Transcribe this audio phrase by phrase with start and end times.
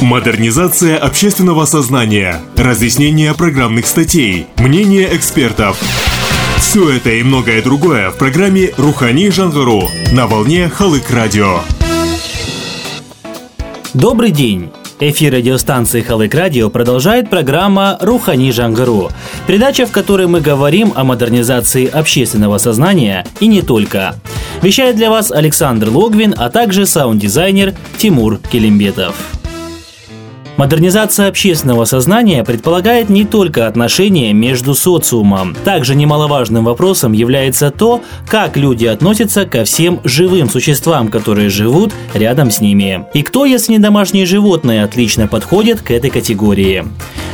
[0.00, 5.78] Модернизация общественного сознания, разъяснение программных статей, мнение экспертов.
[6.56, 9.82] Все это и многое другое в программе «Рухани Жангару»
[10.12, 11.58] на волне Халык Радио.
[13.92, 14.70] Добрый день!
[15.00, 19.10] Эфир радиостанции Халык Радио продолжает программа «Рухани Жангару»,
[19.46, 24.14] передача, в которой мы говорим о модернизации общественного сознания и не только.
[24.62, 29.39] Вещает для вас Александр Логвин, а также саунд-дизайнер Тимур Келимбетов.
[30.60, 35.56] Модернизация общественного сознания предполагает не только отношения между социумом.
[35.64, 42.50] Также немаловажным вопросом является то, как люди относятся ко всем живым существам, которые живут рядом
[42.50, 43.06] с ними.
[43.14, 46.84] И кто, если не домашние животные, отлично подходит к этой категории.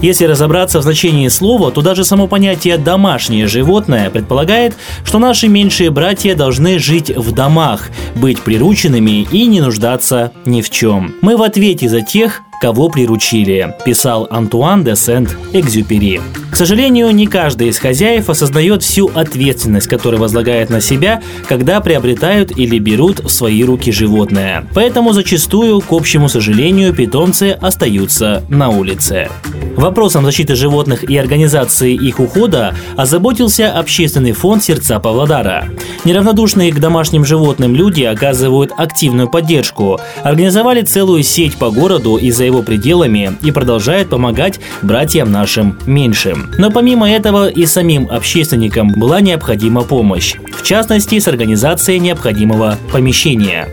[0.00, 5.90] Если разобраться в значении слова, то даже само понятие «домашнее животное» предполагает, что наши меньшие
[5.90, 11.14] братья должны жить в домах, быть прирученными и не нуждаться ни в чем.
[11.22, 16.20] Мы в ответе за тех, кого приручили, писал Антуан де Сент-Экзюпери.
[16.52, 22.56] К сожалению, не каждый из хозяев осознает всю ответственность, которую возлагает на себя, когда приобретают
[22.56, 24.64] или берут в свои руки животное.
[24.74, 29.28] Поэтому зачастую, к общему сожалению, питомцы остаются на улице.
[29.76, 35.68] Вопросом защиты животных и организации их ухода озаботился общественный фонд «Сердца Павлодара».
[36.04, 42.44] Неравнодушные к домашним животным люди оказывают активную поддержку, организовали целую сеть по городу и за
[42.52, 46.50] его пределами и продолжает помогать братьям нашим меньшим.
[46.58, 53.68] Но помимо этого и самим общественникам была необходима помощь, в частности с организацией необходимого помещения.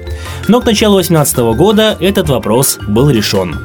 [0.47, 3.55] Но к началу 2018 года этот вопрос был решен.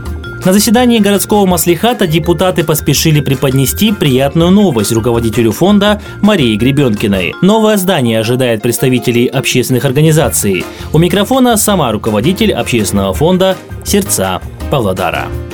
[0.44, 7.34] На заседании городского маслихата депутаты поспешили преподнести приятную новость руководителю фонда Марии Гребенкиной.
[7.40, 10.66] Новое здание ожидает представителей общественных организаций.
[10.92, 14.42] У микрофона сама руководитель общественного фонда «Сердца
[14.74, 15.53] Paladara.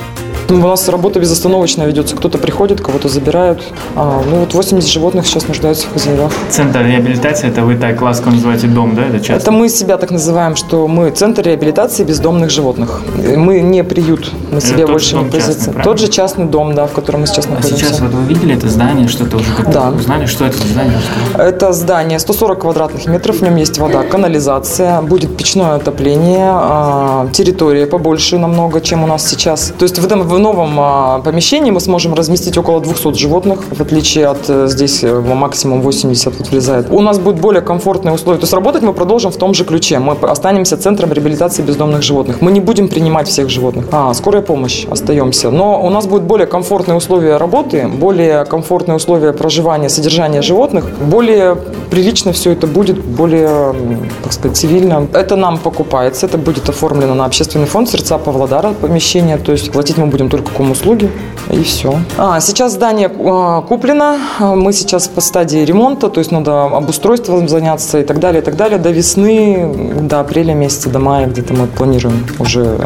[0.51, 0.67] Павлодара».
[0.67, 2.15] У нас работа безостановочно ведется.
[2.15, 3.63] Кто-то приходит, кого-то забирают.
[3.95, 6.31] А, ну вот 80 животных сейчас нуждаются в хозяевах.
[6.49, 9.05] Центр реабилитации, это вы так ласково называете дом, да?
[9.05, 9.33] Это, часто?
[9.35, 13.01] это мы себя так называем, что мы центр реабилитации бездомных животных.
[13.15, 15.73] Мы не приют, мы это себе больше не позиции.
[15.83, 17.85] Тот же частный дом, да, в котором мы сейчас а находимся.
[17.85, 19.89] А сейчас вот вы видели это здание, что-то уже как-то да.
[19.89, 20.97] узнали, что это за здание?
[21.37, 27.85] Это здание 140 квадратных метров, в нем есть вода, канализация, будет печное отопление, а, территория
[27.85, 29.73] побольше намного, чем у нас сейчас.
[29.77, 34.27] То есть в этом новом а, помещении мы сможем разместить около 200 животных, в отличие
[34.27, 36.87] от э, здесь э, максимум 80 вот влезает.
[36.89, 38.39] У нас будет более комфортные условия.
[38.39, 39.99] То есть работать мы продолжим в том же ключе.
[39.99, 42.41] Мы останемся центром реабилитации бездомных животных.
[42.41, 43.85] Мы не будем принимать всех животных.
[43.91, 45.49] А, скорая помощь, остаемся.
[45.51, 51.57] Но у нас будут более комфортные условия работы, более комфортные условия проживания, содержания животных, более
[51.89, 53.75] прилично все это будет, более,
[54.23, 55.07] так сказать, цивильно.
[55.13, 59.97] Это нам покупается, это будет оформлено на общественный фонд «Сердца Павлодара» помещение, то есть платить
[59.97, 61.11] мы будем только услуги
[61.49, 61.99] и все.
[62.17, 67.99] А, сейчас здание а, куплено, мы сейчас по стадии ремонта, то есть надо обустройством заняться
[67.99, 68.79] и так далее, и так далее.
[68.79, 72.77] До весны, до апреля месяца, до мая где-то мы планируем уже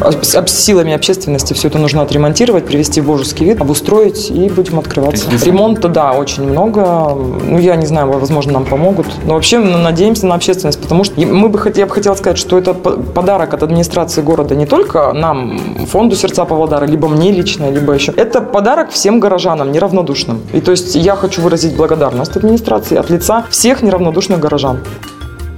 [0.00, 4.78] а, с силами общественности все это нужно отремонтировать, привести в божеский вид, обустроить и будем
[4.78, 5.26] открываться.
[5.44, 7.14] Ремонта, да, очень много.
[7.14, 9.06] Ну, я не знаю, возможно, нам помогут.
[9.24, 12.56] Но вообще мы надеемся на общественность, потому что мы бы, я бы хотела сказать, что
[12.56, 17.94] это подарок от администрации города не только нам, фонду «Сердца Павлодара», либо мне лично, либо
[17.94, 18.12] еще.
[18.12, 20.42] Это подарок всем горожанам, неравнодушным.
[20.52, 24.78] И то есть я хочу выразить благодарность администрации от лица всех неравнодушных горожан.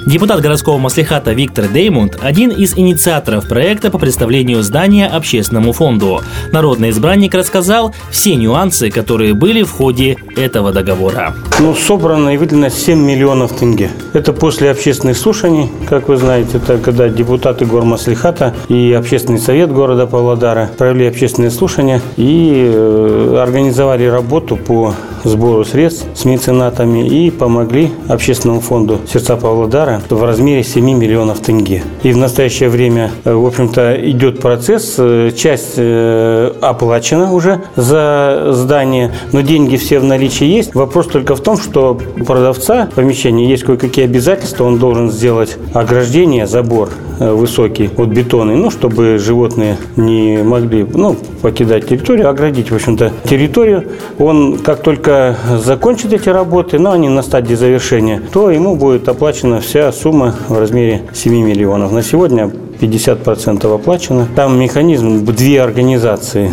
[0.06, 6.22] Депутат городского маслихата Виктор Деймунд– один из инициаторов проекта по представлению здания общественному фонду.
[6.52, 11.34] Народный избранник рассказал все нюансы, которые были в ходе этого договора.
[11.58, 13.90] Ну, собрано и выделено 7 миллионов тенге.
[14.14, 20.06] Это после общественных слушаний, как вы знаете, это когда депутаты гормаслихата и общественный совет города
[20.06, 24.94] Павлодара провели общественные слушания и э, организовали работу по
[25.24, 31.82] сбору средств с меценатами и помогли общественному фонду «Сердца Павлодара» в размере 7 миллионов тенге.
[32.02, 34.94] И в настоящее время, э, в общем-то, идет процесс.
[34.98, 40.74] Э, часть э, оплачена уже за здание, но деньги все в наличии есть.
[40.74, 44.64] Вопрос только в том, что у продавца помещения есть кое-какие обязательства.
[44.64, 51.86] Он должен сделать ограждение, забор высокий от бетона, ну, чтобы животные не могли ну, покидать
[51.88, 53.84] территорию, оградить, в общем-то, территорию.
[54.18, 55.09] Он, как только
[55.58, 60.58] закончит эти работы, но они на стадии завершения, то ему будет оплачена вся сумма в
[60.58, 61.92] размере 7 миллионов.
[61.92, 64.26] На сегодня 50% оплачено.
[64.34, 66.50] Там механизм, две организации.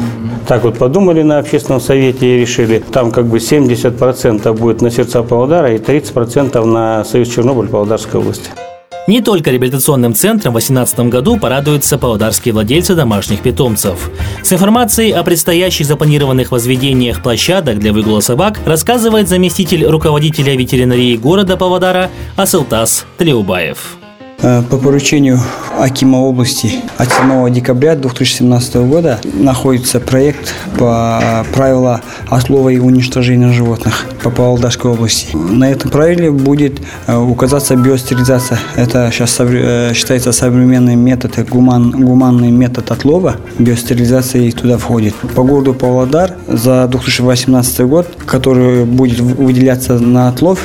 [0.47, 5.23] Так вот подумали на общественном совете и решили, там как бы 70% будет на сердца
[5.23, 8.49] Павлодара и 30% на Союз Чернобыль Павлодарской области.
[9.07, 14.11] Не только реабилитационным центром в 2018 году порадуются павлодарские владельцы домашних питомцев.
[14.43, 21.55] С информацией о предстоящих запланированных возведениях площадок для выгула собак рассказывает заместитель руководителя ветеринарии города
[21.55, 23.97] Павлодара Асылтас Тлеубаев.
[24.39, 25.39] Э, по поручению
[25.79, 34.05] Акима области от 7 декабря 2017 года находится проект по правилам отлова и уничтожения животных
[34.21, 35.35] по Павлодарской области.
[35.35, 38.59] На этом правиле будет э, указаться биостерилизация.
[38.75, 43.37] Это сейчас э, считается современный метод, гуман, гуманный метод отлова.
[43.57, 45.15] Биостерилизация туда входит.
[45.35, 50.59] По городу Павлодар за 2018 год, который будет выделяться на отлов,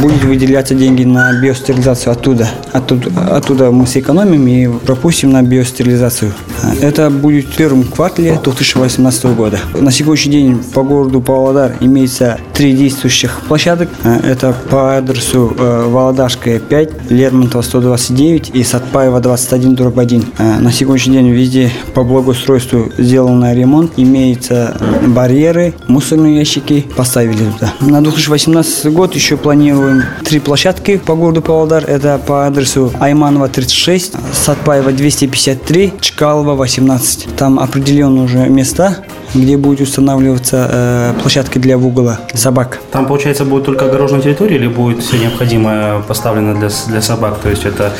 [0.00, 2.48] будет выделяться деньги на биостерилизацию оттуда.
[2.72, 6.32] Оттуда, оттуда мы сэкономим и пропустим на биостерилизацию.
[6.80, 9.58] Это будет в первом квартале 2018 года.
[9.74, 13.88] На сегодняшний день по городу Павлодар имеется три действующих площадок.
[14.04, 20.24] Это по адресу э, Володарская 5, Лермонтова 129 и Сатпаева 21 дробь 1.
[20.60, 23.92] На сегодняшний день везде по благоустройству сделан ремонт.
[23.96, 24.76] Имеются
[25.06, 27.72] барьеры, мусорные ящики поставили туда.
[27.80, 31.84] На 2018 год еще планируем три площадки по городу Павлодар.
[31.84, 37.36] Это по адресу Айманова 36, Сатпаева 253, Чкалова 18.
[37.36, 42.80] Там определены уже места, где будет устанавливаться э, площадка для выгула собак.
[42.90, 47.38] Там, получается, будет только огороженная территория или будет все необходимое поставлено для, для собак?
[47.40, 47.92] То есть это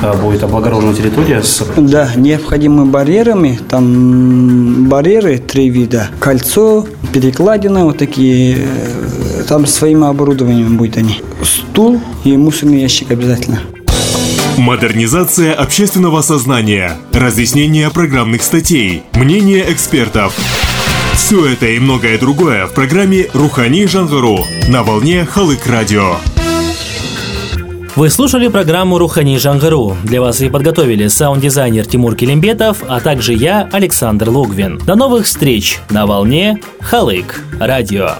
[0.00, 1.42] э, будет облагороженная территория?
[1.42, 1.62] С...
[1.76, 3.60] Да, необходимыми барьерами.
[3.68, 6.08] Там барьеры три вида.
[6.20, 8.56] Кольцо, перекладина, вот такие.
[8.56, 11.20] Э, там своим оборудованием будет они.
[11.42, 13.60] Стул и мусорный ящик обязательно.
[14.58, 20.36] Модернизация общественного сознания, разъяснение программных статей, мнение экспертов.
[21.14, 26.16] Все это и многое другое в программе «Рухани Жангару» на волне Халык Радио.
[27.96, 29.96] Вы слушали программу «Рухани Жангару».
[30.04, 34.78] Для вас ее подготовили саунд-дизайнер Тимур Келимбетов, а также я, Александр Лугвин.
[34.78, 38.12] До новых встреч на волне Халык Радио.